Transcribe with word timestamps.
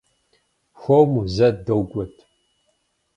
Хуэму, 0.79 1.21
зэ 1.35 1.47
догуэт! 1.65 2.15